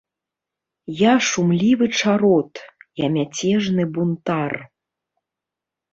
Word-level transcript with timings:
Я 1.01 1.11
шумлівы 1.27 1.85
чарот, 1.99 2.53
я 3.05 3.13
мяцежны 3.19 3.83
бунтар. 3.99 4.53